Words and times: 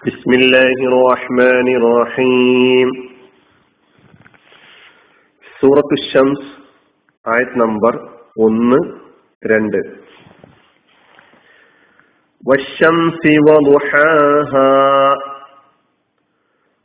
بسم 0.00 0.30
الله 0.32 0.76
الرحمن 0.90 1.68
الرحيم 1.76 2.88
സൂറത്തു 5.56 5.96
ഷംസ് 6.04 6.48
ആയത് 7.26 7.54
നമ്പർ 7.62 7.94
ഒന്ന് 8.46 8.80
രണ്ട് 9.42 9.80
والشمس 12.44 13.22
وضحاها 13.46 14.72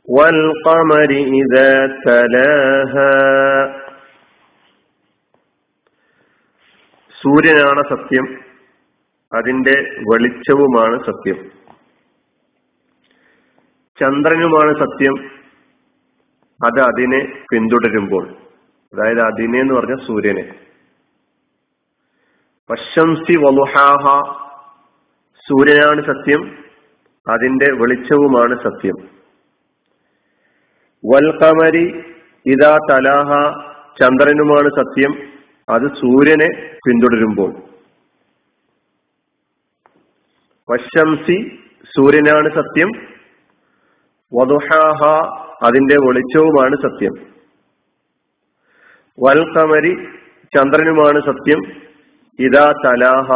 والقمر 0.08 1.10
إذا 1.40 1.70
تلاها 2.04 3.14
സൂര്യനാണ് 7.16 7.82
സത്യം 7.90 8.26
അതിന്റെ 9.32 9.74
വെളിച്ചവുമാണ് 10.08 10.96
സത്യം 11.08 11.38
ചന്ദ്രനുമാണ് 14.01 14.79
സത്യം. 14.79 15.31
അത് 16.65 16.81
അതിനെ 16.81 17.43
പിന്തുടരുമ്പോൾ. 17.51 18.29
അതായത് 18.93 19.19
അതിനെ 19.19 19.59
എന്ന് 19.59 19.73
പറഞ്ഞ 19.73 19.95
സൂര്യനെ. 20.07 20.55
പശംസി 22.69 23.37
വലുഹാഹ. 23.37 24.21
സൂര്യനാണ് 25.35 26.05
സത്യം. 26.05 26.57
അതിന്റെ 27.29 27.73
വെളിച്ചവുമാണ് 27.73 28.63
സത്യം. 28.63 29.09
വൽകമരി 31.05 32.15
ഇതാ 32.45 32.77
തലാഹ. 32.91 33.49
ചന്ദ്രനുമാണ് 34.01 34.69
സത്യം. 34.69 35.29
അത് 35.69 35.95
സൂര്യനെ 35.95 36.77
പിന്തുടരുമ്പോൾ. 36.87 37.53
വശംസി 40.71 41.63
സൂര്യനാണ് 41.95 42.49
സത്യം. 42.55 43.16
വധുഹാഹ 44.33 45.03
അതിന്റെ 45.65 45.95
വെളിച്ചവുമാണ് 45.99 46.75
സത്യം. 46.75 47.13
വൽകമരി 49.19 49.93
ചന്ദ്രനുമാണ് 50.57 51.19
സത്യം. 51.19 51.59
ഇതാ 52.39 52.73
തലാഹ. 52.85 53.31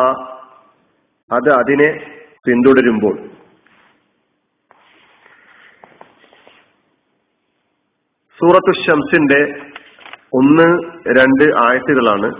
അത് 1.33 1.49
അതിനെ 1.49 2.17
പിന്തുടരുമ്പോൾ. 2.47 3.17
സൂറത്തു 8.39 8.71
ഷംസിന്റെ 8.71 9.71
ഒന്ന് 10.33 10.83
രണ്ട് 11.19 11.43
ആയത്തുകളാണ് 11.43 12.31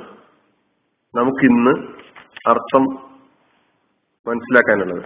നമുക്കിന്ന് 1.16 1.72
അർത്ഥം 2.50 2.84
മനസ്സിലാക്കാനുള്ളത്. 4.28 5.04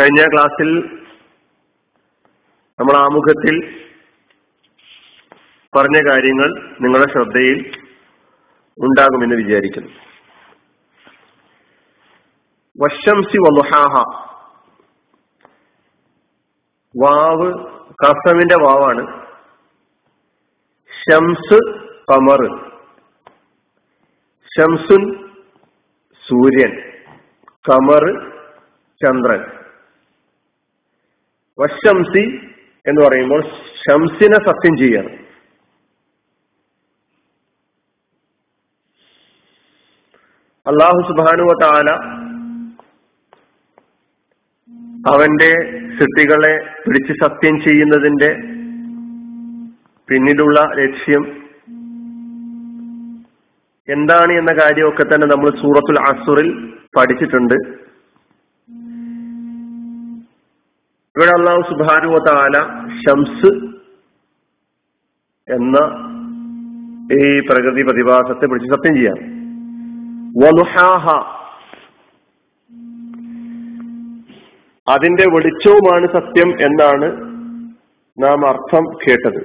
കഴിഞ്ഞ 0.00 0.26
ക്ലാസ്സിൽ 0.32 1.01
നമ്മൾ 2.80 2.96
ആമുഖത്തിൽ 2.96 3.84
പറഞ്ഞ 5.76 6.10
കാര്യങ്ങൾ 6.10 6.76
നിങ്ങളുടെ 6.80 7.12
ശ്രദ്ധയിൽ 7.12 7.86
ഉണ്ടാകുമെന്ന് 8.78 9.34
വിചാരിക്കുന്നു. 9.34 9.92
വശംസി 12.80 13.36
വലുഹാഹ. 13.36 14.04
വാവ് 17.02 17.52
കസമിന്റെ 18.04 18.54
വാവാണ്. 18.54 19.26
ഷംസ് 20.88 21.74
കമർ. 22.12 22.70
ഷംസുൻ 24.58 25.30
സൂര്യൻ. 26.28 26.92
കമർ 27.68 28.30
ചന്ദ്രൻ. 29.04 29.64
വശംസി 31.58 32.51
എന്ന് 32.86 33.00
പറയുമ്പോൾ 33.02 33.42
ഷംസിനെ 33.82 34.38
സത്യം 34.48 34.76
ചെയ്യണം. 34.76 35.14
അള്ളാഹു 40.66 41.00
സുബാനുവ 41.08 41.52
താല 41.62 41.90
അവന്റെ 45.12 45.52
സൃഷ്ടികളെ 45.98 46.52
പിടിച്ച് 46.84 47.14
സത്യം 47.22 47.54
ചെയ്യുന്നതിന്റെ 47.62 48.28
പിന്നിലുള്ള 50.08 50.60
ലക്ഷ്യം 50.80 51.22
എന്താണ് 53.88 54.32
എന്ന 54.32 54.52
കാര്യമൊക്കെ 54.52 55.04
തന്നെ 55.04 55.26
നമ്മൾ 55.26 55.50
സൂറത്തുൽ 55.62 55.98
അസുറിൽ 56.10 56.48
പഠിച്ചിട്ടുണ്ട്. 56.98 57.81
ഇവിടെ 61.16 61.38
അള്ളാഹു 61.38 61.60
സുബാനുവ 61.60 62.18
താല 62.18 62.62
ഷംസ് 62.88 63.52
എന്ന 65.52 65.76
ഈ 67.12 67.40
പ്രകൃതി 67.40 67.82
പ്രതിഭാസത്തെ 67.82 68.46
പിടിച്ച് 68.46 68.74
സത്യം 68.74 68.94
ചെയ്യാം. 68.94 69.16
വലുഹാഹ. 70.44 71.08
അതിന്റെ 74.94 75.24
വെളിച്ചവുമാണ് 75.32 76.06
സത്യം 76.06 76.62
എന്നാണ് 76.62 77.12
നാം 78.22 78.48
അർത്ഥം 78.48 78.84
കേട്ടത്. 78.84 79.44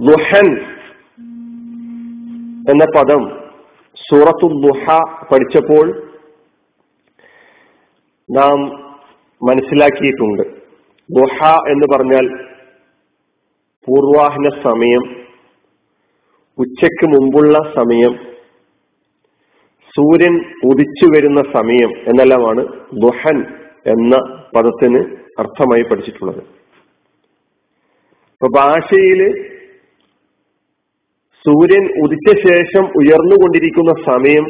ദുഹൻ 0.00 0.60
എന്ന 2.70 2.84
പദം 2.84 3.40
സൂറത്തു 3.94 4.46
ദുഹ 4.46 4.98
പഠിച്ചപ്പോൾ 5.32 6.02
നാം 8.30 8.89
മനസ്സിലാക്കിയിട്ടുണ്ട്. 9.48 10.42
ദുഹ 11.10 11.38
എന്ന് 11.72 11.86
പറഞ്ഞാൽ 11.92 12.26
പൂർവാഹന 13.86 14.48
സമയം 14.62 15.04
ഉച്ചയ്ക്ക് 16.58 17.06
മുമ്പുള്ള 17.06 17.58
സമയം 17.76 18.14
സൂര്യൻ 19.94 20.34
ഉദിച്ചു 20.64 21.06
വരുന്ന 21.12 21.40
സമയം 21.52 21.90
എന്നെല്ലാമാണ് 22.08 22.62
ദുഹൻ 23.04 23.38
എന്ന 23.92 24.16
പദത്തിന് 24.56 25.00
അർത്ഥമായി 25.38 25.82
പഠിച്ചിട്ടുള്ളത്. 25.82 26.42
ഇപ്പൊ 28.32 28.48
ഭാഷയിൽ 28.58 29.20
സൂര്യൻ 31.44 31.84
ഉദിച്ച 32.04 32.28
ശേഷം 32.48 32.84
ഉയർന്നുകൊണ്ടിരിക്കുന്ന 33.00 33.92
സമയം 34.10 34.46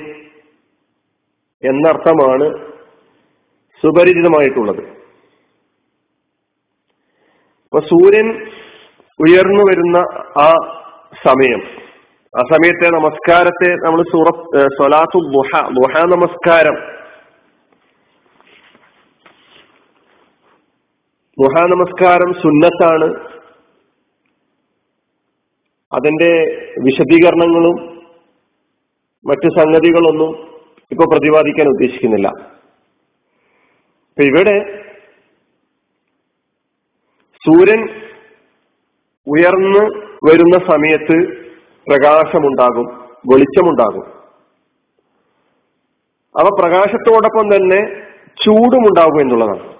എന്നർത്ഥമാണ് 1.63 2.70
സുപരിചിതമായിട്ടുള്ളത്. 3.83 4.83
അപ്പൊ 7.65 7.81
സൂര്യൻ 7.81 8.29
ഉയർന്നു 9.21 9.63
വരുന്ന 9.71 9.99
ആ 10.41 10.51
സമയം 11.27 11.61
ആ 12.39 12.43
സമയത്തെ 12.53 12.89
നമസ്കാരത്തെ 12.97 13.69
നമ്മൾ 13.75 14.03
സൂറത്ത് 14.03 14.61
സൊലാത്തു 14.79 15.19
ബുഹ 15.37 15.61
ബുഹ 15.79 16.03
നമസ്കാരം. 16.05 16.77
ബുഹ 21.39 21.65
നമസ്കാരം 21.67 22.33
സുന്നത്താണ്. 22.33 23.09
അതിന്റെ 25.93 26.33
വിശദീകരണങ്ങളും 26.87 27.77
മറ്റു 29.25 29.49
സംഗതികളൊന്നും 29.61 30.31
ഇപ്പൊ 30.93 31.05
പ്രതിപാദിക്കാൻ 31.13 31.69
ഉദ്ദേശിക്കുന്നില്ല. 31.69 32.60
ഇവിടെ 34.25 34.85
സൂര്യൻ 37.47 37.83
ഉയർന്നു 39.27 40.01
വരുന്ന 40.29 40.59
സമയത്ത് 40.59 41.41
പ്രകാശമുണ്ടാകും 41.89 42.87
വെളിച്ചമുണ്ടാകും. 43.33 44.07
അവ 46.41 46.49
പ്രകാശത്തോടൊപ്പം 46.59 47.57
തന്നെ 47.57 48.07
ചൂടുമുണ്ടാകും 48.45 49.21
എന്നുള്ളതാണ്. 49.21 49.71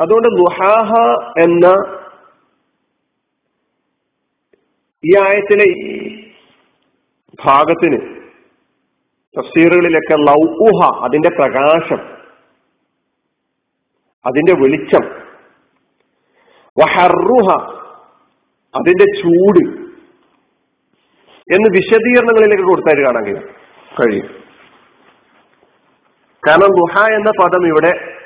അതുകൊണ്ട് 0.00 0.28
ലുഹാഹ 0.28 0.92
എന്ന 1.42 1.66
ഈ 5.06 5.18
ആയത്തിലെ 5.18 5.66
ഭാഗത്തിന് 7.44 8.15
തഫ്സീറുകളിലൊക്കെ 9.38 10.14
ലൗഹ 10.14 11.04
അതിന്റെ 11.04 11.28
പ്രകാശം 11.28 12.16
അതിന്റെ 14.26 14.54
വെളിച്ചം. 14.60 15.04
വഹറുഹ 16.78 17.76
അതിന്റെ 18.74 19.04
ചൂട് 19.20 19.86
എന്ന് 21.54 21.70
വിശദീകരണങ്ങളിലേക്ക് 21.72 22.64
കൊടുത്തായിട്ട് 22.64 23.04
കാണാൻ 23.04 23.24
കഴിയും. 23.24 23.48
കഴിയും. 24.00 24.26
കാരണം 26.48 26.66
ദുഹ 26.66 27.14
എന്ന 27.14 27.30
പദം 27.44 27.66
ഇവിടെ 27.66 28.18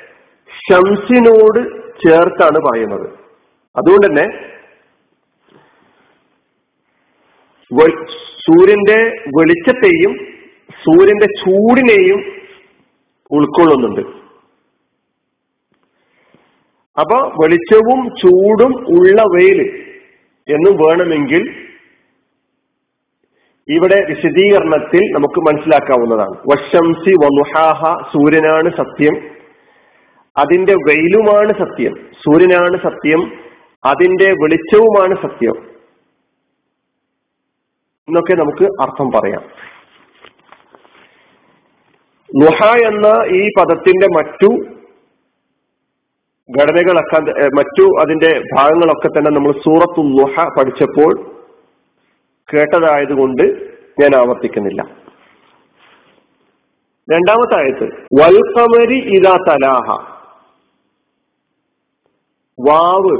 ഷംസിനോട് 0.47 1.81
ചേർത്താണ് 2.07 2.59
പറയുന്നത്. 2.59 3.09
അതുകൊണ്ട് 3.77 4.07
തന്നെ 4.07 4.51
സൂര്യന്റെ 8.39 9.23
വെളിച്ചത്തെയും 9.37 10.30
സൂര്യന്റെ 10.83 11.25
ചൂടിനെയും 11.25 12.41
ഉൾക്കൊള്ളുന്നുണ്ട്. 13.31 14.21
അപ്പൊ 16.99 17.27
വെളിച്ചവും 17.27 18.05
ചൂടും 18.05 18.99
ഉള്ള 18.99 19.21
വെയിൽ 19.21 19.87
എന്നും 20.49 20.75
വേണമെങ്കിൽ 20.75 21.49
ഇവിടെ 23.69 24.05
വിശദീകരണത്തിൽ 24.09 24.99
നമുക്ക് 24.99 25.39
മനസ്സിലാക്കാവുന്നതാണ്. 25.39 26.31
വശംസി 26.31 27.09
വനുഹാഹ 27.09 28.07
സൂര്യനാണ് 28.13 28.69
സത്യം. 28.69 29.31
അതിന്റെ 30.37 30.73
വെയിലുമാണ് 30.73 31.53
സത്യം. 31.53 31.93
സൂര്യനാണ് 32.13 32.77
സത്യം. 32.83 33.33
അതിന്റെ 33.85 34.31
വെളിച്ചവുമാണ് 34.31 35.15
സത്യം. 35.15 35.69
എന്നൊക്കെ 38.09 38.33
നമുക്ക് 38.33 38.63
അർത്ഥം 38.81 39.11
പറയാം. 39.11 39.71
നുഹ 42.35 42.71
എന്ന 42.87 43.07
ഈ 43.35 43.47
പദത്തിന്റെ 43.59 44.07
മറ്റു 44.07 44.49
ഘടനകളൊക്കെ 46.49 47.19
മറ്റു 47.47 48.01
അതിന്റെ 48.01 48.41
ഭാഗങ്ങളൊക്കെ 48.53 49.07
തന്നെ 49.07 49.31
നമ്മൾ 49.31 49.51
സൂറത്തു 49.51 50.01
നുഹ 50.01 50.45
പഠിച്ചപ്പോൾ 50.59 51.11
കേട്ടതായതുകൊണ്ട് 52.49 53.43
ഞാൻ 54.01 54.15
ആവർത്തിക്കുന്നില്ല. 54.15 54.81
രണ്ടാമത്തെ 57.11 57.55
ആയത്ത് 57.55 57.85
വൽക്കമരി 58.21 59.17
ഇതാ 59.17 59.35
തലാഹ. 59.49 59.87
വാവ്. 62.59 63.15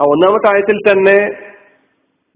ആ 0.00 0.04
ഒന്നാമത്തെ 0.04 0.54
ആയത്തിൽ 0.54 0.78
തന്നെ 0.90 1.43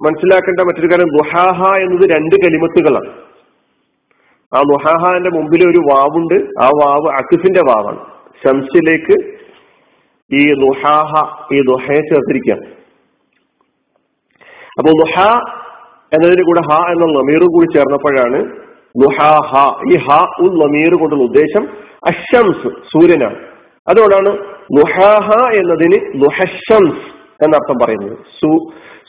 മനസ്സിലാക്കേണ്ട 0.00 0.60
മറ്റൊരു 0.60 0.88
കാര്യം 0.90 1.10
ദുഹാഹ 1.16 1.60
എന്നത് 1.84 2.04
രണ്ട് 2.10 2.36
കലിമത്തുകളാണ്. 2.44 3.10
ആ 4.52 4.58
ദുഹാഹാന്റെ 4.72 5.30
മുമ്പിൽ 5.36 5.62
ഒരു 5.70 5.80
വാവുണ്ട് 5.88 6.34
ആ 6.64 6.68
വാവ് 6.80 7.08
അക്കിഫിന്റെ 7.20 7.62
വാവാണ്. 7.70 8.00
ശംസിലേക്ക് 8.44 9.16
ഈ 10.30 10.42
ദുഹാഹ 10.64 11.12
ഈ 11.54 11.60
ദുഹയെ 11.70 12.00
ചേർത്തിരിക്കുകയാണ് 12.10 12.66
അപ്പൊ 14.78 14.90
ദുഹ 15.02 15.16
എന്നതിന് 16.14 16.42
കൂടെ 16.42 16.62
ഹ 16.68 16.74
എന്ന 16.92 17.04
നമീർ 17.18 17.42
കൂടി 17.54 17.66
ചേർന്നപ്പോഴാണ് 17.76 18.38
ദുഹാഹ. 19.02 19.50
ഈ 19.92 19.96
ഹ 20.06 20.18
ഉൽ 20.44 20.54
നമീർ 20.64 20.92
കൊണ്ടുള്ള 21.00 21.24
ഉദ്ദേശം 21.24 21.64
അഷംസ് 22.10 22.68
സൂര്യനാണ്. 22.92 23.38
അതുകൊണ്ടാണ് 23.86 24.30
ദുഹാഹ 24.78 25.28
എന്നതിന് 25.60 25.98
ദുഹഷംസ് 26.22 27.04
എന്നർത്ഥം 27.44 27.78
പറയുന്നത്. 27.82 28.18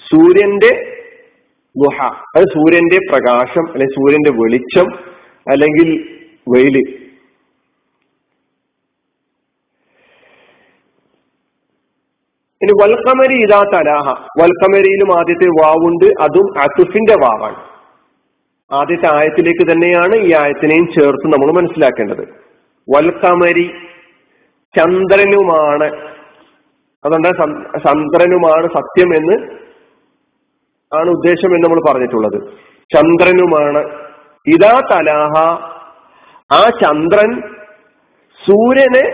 സൂര്യന്റെ 0.10 0.72
ഗുഹ 1.76 1.98
അത് 2.36 2.44
സൂര്യന്റെ 2.44 3.00
പ്രകാശം 3.12 3.66
അല്ലെങ്കിൽ 3.72 3.96
സൂര്യന്റെ 3.96 4.32
വെളിച്ചം 4.32 4.88
അല്ലെങ്കിൽ 5.52 5.90
വെയിൽ. 6.48 6.78
ഇനി 12.62 12.74
വൽക്കമരി 12.82 13.36
ഇതാ 13.44 13.60
തലാഹ. 13.74 14.08
വൽക്കമരിയിലും 14.42 15.20
ആദ്യത്തെ 15.20 15.46
വാവുണ്ട് 15.46 16.06
അതും 16.22 16.48
അസുഫിന്റെ 16.60 17.16
വാവാണ്. 17.26 17.60
ആദ്യത്തെ 18.72 19.08
ആയത്തിലേക്ക് 19.14 19.72
തന്നെയാണ് 19.72 20.16
ഈ 20.16 20.34
ആയത്തിനെയും 20.34 20.88
ചേർത്ത് 20.88 21.28
നമ്മൾ 21.28 21.52
മനസ്സിലാക്കേണ്ടത്. 21.52 22.24
വൽക്കമരി 22.88 23.66
ചന്ദ്രനുമാണ് 24.78 26.19
അതുകൊണ്ട് 27.06 27.28
ചന്ദ്രനുമാണ് 27.80 28.68
സത്യം 28.68 29.16
എന്ന് 29.16 29.36
ആണ് 30.98 31.10
ഉദ്ദേശം 31.10 31.56
എന്ന് 31.56 31.68
നമ്മൾ 31.68 31.92
പറഞ്ഞിട്ടുള്ളത്. 31.92 32.54
ചന്ദ്രനുമാണ് 32.96 33.82
ഇതാ 34.48 34.82
തലാഹ. 34.92 35.34
ആ 36.54 36.70
ചന്ദ്രൻ 36.84 37.42
സൂര്യനെ 38.48 39.06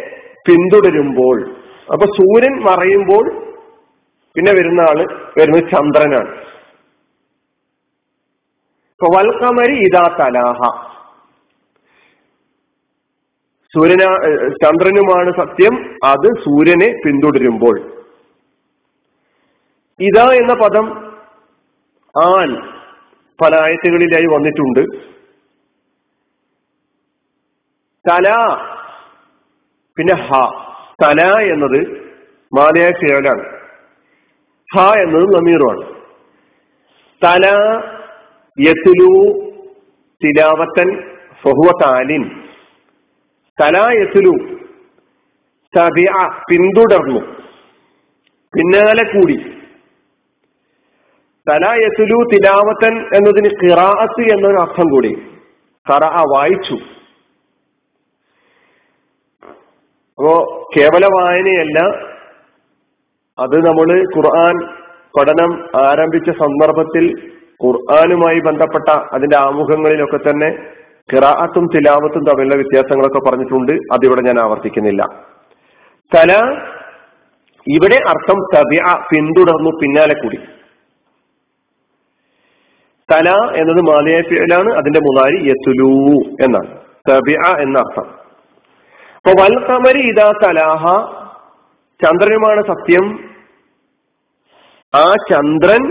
പിന്തുടരുമ്പോൾ 0.47 1.37
അപ്പൊ 1.93 2.05
സൂര്യൻ 2.05 2.63
മറയുമ്പോൾ 2.63 3.25
പിന്നെ 4.35 4.51
വരുന്ന 4.51 4.81
ആൾ 4.81 4.97
വരുന്നത് 5.37 5.63
ചന്ദ്രനാണ്. 5.63 6.45
വൽക്കമരി 9.17 9.75
ഇതാ 9.87 10.17
തലാഹ. 10.19 10.85
സൂര്യന 13.75 13.99
ചന്ദ്രനുമാണ് 14.63 15.31
സത്യം. 15.37 15.95
അത് 16.03 16.27
സൂര്യനെ 16.27 17.01
പിന്തുടരുമ്പോൾ. 17.05 17.79
ഇതാ 19.99 20.31
എന്ന 20.33 20.53
പദം 20.53 21.05
ആൻ 22.25 22.55
പല 23.41 23.55
ആയത്തുകളിലായി 23.55 24.25
വന്നിട്ടുണ്ട്. 24.25 25.15
തല 28.09 28.55
പിന്നെ 29.97 30.13
ഹ. 30.13 30.29
തല 31.03 31.39
എന്നത് 31.39 32.11
മാലയായ 32.53 32.91
ഫിയലാണ് 32.91 33.59
ഹ 34.75 34.97
എന്നത് 34.97 35.35
നമീറുമാണ്. 35.35 35.95
തല 37.25 37.45
യത്തിലു 38.59 39.33
തിലാവത്തൻ 40.23 41.01
ഫഹുവ 41.43 41.71
താലിൻ. 41.81 42.44
തല 43.61 43.77
യത്തുലു 43.77 44.55
തബിയ 45.77 46.29
പിന്തുടർന്നു. 46.49 47.19
പിന്നാലെ 48.55 49.03
കൂടി. 49.03 49.35
തലായത്തിലു 51.49 51.79
യത്തുലു 51.83 52.29
തിലാവത്തൻ 52.33 53.17
എന്നതിന് 53.17 53.49
കിറാത്ത് 53.49 54.21
എന്നൊരു 54.21 54.57
അർത്ഥം 54.57 54.89
കൂടി. 54.89 55.13
ഖറ 55.91 56.03
വായിച്ചു. 56.05 56.73
അപ്പോ 60.17 60.63
കേവല 60.77 61.05
വായനയല്ല 61.05 61.79
അത് 63.39 63.65
നമ്മൾ 63.65 64.03
ഖുർആൻ 64.17 64.67
പഠനം 65.17 65.67
ആരംഭിച്ച 65.85 66.29
സന്ദർഭത്തിൽ 66.29 67.31
ഖുർആാനുമായി 67.63 68.39
ബന്ധപ്പെട്ട 68.39 68.89
അതിന്റെ 69.13 69.37
ആമുഖങ്ങളിലൊക്കെ 69.37 70.17
തന്നെ 70.17 70.74
ഖിറാഅത്തും 71.13 71.65
തിലാവത്തും 71.75 72.25
തമ്മിലുള്ള 72.25 72.55
വ്യത്യാസങ്ങളൊക്കെ 72.55 73.19
പറഞ്ഞിട്ടുണ്ട്. 73.19 73.71
അതിവിടെ 73.71 74.21
ഞാൻ 74.21 74.39
ആവർത്തിക്കുന്നില്ല. 74.39 75.03
തല 76.15 76.31
ഇവിടെ 77.67 77.95
അർത്ഥം 77.95 78.39
തബിയ 78.55 78.79
പിന്തുടർന്നു 79.11 79.69
പിന്നാലെ 79.81 80.13
കൂടി. 80.13 80.37
തല 83.13 83.29
എന്നത് 83.55 83.81
മാലിയ 83.89 84.17
അതിന്റെ 84.77 84.99
മുതാരി 84.99 85.49
യത്തുലൂ 85.49 85.91
എന്നാണ്. 86.45 86.79
തബിയ 87.11 87.37
എന്ന 87.61 87.79
അർത്ഥം. 87.79 88.07
അപ്പൊ 89.15 89.31
വൽക്കമരി 89.41 90.01
ഇതാ 90.01 90.33
തലാഹ 90.43 90.83
ചന്ദ്രനുമാണ് 92.03 92.61
സത്യം. 92.61 93.29
ആ 94.95 95.13
ചന്ദ്രൻ 95.31 95.83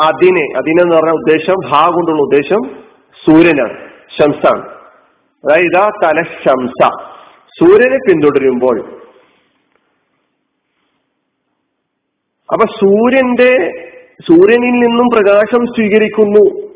അതിനെ 0.00 0.46
അതിനെന്ന് 0.56 0.96
പറഞ്ഞ 0.96 1.10
ഉദ്ദേശം 1.10 1.54
ഭാ 1.70 1.88
കൊണ്ടുള്ള 1.88 2.22
ഉദ്ദേശം 2.22 2.85
സൂര്യനാണ് 3.24 3.90
ശംസാണ്. 4.18 4.62
അതായത് 5.44 5.64
ഇതാ 5.64 5.90
തല 6.04 6.22
ശംസ. 6.22 6.90
സൂര്യനെ 7.60 7.96
പിന്തുടരുമ്പോൾ 7.96 8.80
അപ്പൊ 12.52 12.66
സൂര്യന്റെ 12.66 13.72
സൂര്യനിൽ 14.20 14.70
നിന്നും 14.70 15.06
പ്രകാശം 15.14 15.66
സ്വീകരിക്കുന്നു 15.66 16.66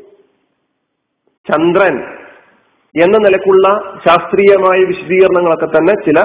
ചന്ദ്രൻ 1.51 1.95
എന്ന 3.03 3.17
നിലക്കുള്ള 3.17 3.93
ശാസ്ത്രീയമായ 4.07 4.79
വിശദീകരണങ്ങളൊക്കെ 4.79 5.65
തന്നെ 5.65 5.93
ചില 6.05 6.23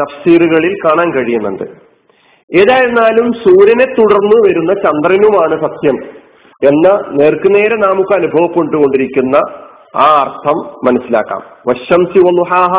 തഫ്സീറുകളിൽ 0.00 0.76
കാണാൻ 0.84 1.14
കഴിയുന്നുണ്ട്. 1.14 1.62
ഏതായിരുന്നാലും 2.58 3.32
സൂര്യനെ 3.32 3.84
തുടർന്ന് 3.84 4.48
വരുന്ന 4.48 4.72
ചന്ദ്രനുമാണ് 4.72 5.60
സത്യം. 5.60 6.17
എന്ന 6.66 6.88
നേർക്കുനേരെ 7.10 7.76
നമുക്ക് 7.76 8.12
അനുഭവപ്പെട്ടുകൊണ്ടിരിക്കുന്ന 8.14 9.36
ആ 9.96 10.06
അർത്ഥം 10.20 10.56
മനസ്സിലാക്കാം. 10.86 11.42
വശംസി 11.68 12.18
ഒന്നുഹാഹ 12.18 12.72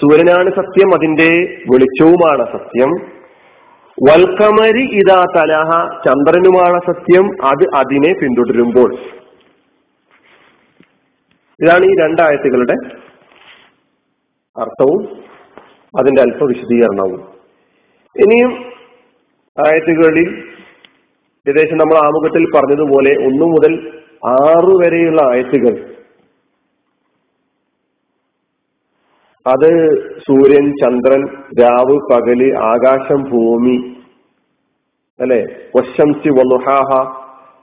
സൂര്യനാണ് 0.00 0.50
സത്യം 0.50 0.88
അതിന്റെ 0.94 1.28
വെളിച്ചവുമാണ് 1.72 2.44
സത്യം. 2.52 2.92
വൽക്കമരി 3.98 4.84
ഇതാ 5.00 5.18
തലഹ 5.36 5.70
ചന്ദ്രനുമാണ് 6.06 6.78
സത്യം 6.86 7.26
അത് 7.46 7.64
അതിനെ 7.74 8.12
പിന്തുടരുമ്പോൾ. 8.20 8.90
ഇതാണ് 11.60 11.84
ഈ 11.84 11.94
രണ്ടായത്തുകളുടെ 12.00 12.76
അർത്ഥവും 14.56 15.02
അതിന്റെ 16.00 16.22
അല്പ 16.22 16.44
വിശദീകരണവും 16.44 17.20
ഇനിയും 18.16 18.52
ആയത്തുകളിൽ 19.58 20.28
ഏകദേശം 21.46 21.76
നമ്മൾ 21.76 21.96
ആമുഖത്തിൽ 22.04 22.44
പറഞ്ഞതുപോലെ 22.54 23.12
ഒന്നു 23.26 23.46
മുതൽ 23.46 23.72
ആറ് 24.28 24.72
വരെയുള്ള 24.82 25.20
ആയത്തുകൾ. 25.22 25.74
അത് 29.46 29.70
സൂര്യൻ 30.18 30.66
ചന്ദ്രൻ 30.72 31.22
രാവ് 31.60 31.96
പകൽ 32.10 32.40
ആകാശം 32.68 33.22
ഭൂമി 33.22 33.76
അല്ലെ? 35.20 35.40
വശംസി 35.76 36.28
വലുഹാഹ 36.28 36.90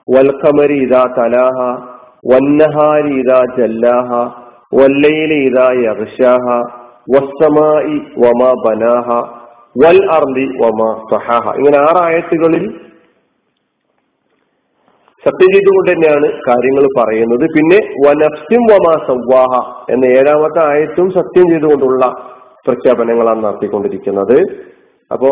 വൽഖമരി 0.07 0.77
ഇതാ 0.83 1.03
തലാഹ 1.17 1.57
വന്നഹാരി 2.31 3.13
ഇതാ 3.19 3.39
ജല്ലാഹ 3.57 4.09
വല്ലയിലെ 4.73 5.35
ഇതാ 5.47 5.67
യർഷാഹ 5.88 6.45
വസ്സമായി 7.15 7.97
വമ 8.17 8.41
ബനാഹ 8.65 9.07
വൽ 9.83 10.00
അർദി 10.11 10.45
വമ 10.61 10.79
സഹാഹ. 11.11 11.55
ഇങ്ങനെ 11.57 11.77
ആറായത്തുകളിൽ 11.79 12.65
സത്യം 15.25 15.49
ചെയ്തുകൊണ്ട് 15.53 15.89
തന്നെയാണ് 15.91 16.27
കാര്യങ്ങൾ 16.47 16.85
പറയുന്നത്. 16.99 17.45
പിന്നെ 17.55 17.79
വനഫ്സിം 18.05 18.63
വമാ 18.71 18.93
സവാഹ 19.09 19.53
എന്ന 19.93 20.05
ഏഴാമത്തെ 20.05 20.61
ആയത്തും 20.69 21.09
സത്യം 21.17 21.47
ചെയ്തുകൊണ്ടുള്ള 21.51 22.05
പ്രഖ്യാപനങ്ങളാണ് 22.67 23.43
നടത്തിക്കൊണ്ടിരിക്കുന്നത്. 23.43 24.37
അപ്പോ 25.11 25.31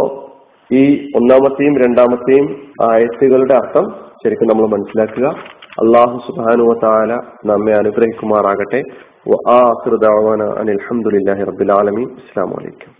ഈ 0.70 0.84
ഒന്നാമത്തെയും 1.20 1.76
രണ്ടാമത്തെയും 1.84 2.48
ആയത്തുകളുടെ 2.90 3.56
അർത്ഥം 3.62 3.86
ശരിക്കും 4.24 4.50
നമ്മൾ 4.52 4.68
മനസ്സിലാക്കുക. 4.76 5.28
അള്ളാഹു 5.84 6.18
സുബാനുവ 6.28 6.74
താല 6.86 7.12
നമ്മെ 7.52 7.76
അനുഗ്രഹിക്കുമാറാകട്ടെ. 7.82 8.82
അനിൽഹമുല്ലാഹി 10.62 11.44
റബുലാലമി 11.52 12.04
അസ്സാം 12.20 12.50
വലൈക്കും 12.56 12.99